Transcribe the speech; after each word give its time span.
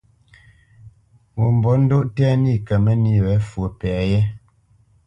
Ŋo 1.37 1.45
mbolə́ndóʼ 1.55 2.05
tɛ́ 2.15 2.29
nî 2.43 2.53
kə 2.67 2.75
mə́nī 2.83 3.13
wě 3.25 3.33
fwo 3.49 3.63
pɛ 3.79 3.89
yé. 4.11 4.21